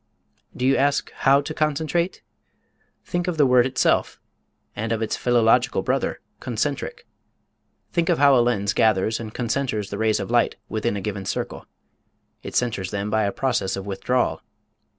[0.57, 2.23] Do you ask how to concentrate?
[3.05, 4.19] Think of the word itself,
[4.75, 7.05] and of its philological brother, concentric.
[7.91, 11.25] Think of how a lens gathers and concenters the rays of light within a given
[11.25, 11.67] circle.
[12.41, 14.41] It centers them by a process of withdrawal.